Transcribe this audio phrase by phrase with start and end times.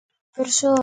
[0.37, 0.79] Persoa.